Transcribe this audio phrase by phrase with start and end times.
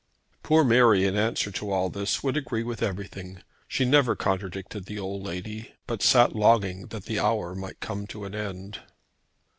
[0.41, 3.43] Poor Mary, in answer to all this, would agree with everything.
[3.67, 8.25] She never contradicted the old lady, but sat longing that the hour might come to
[8.25, 8.79] an end.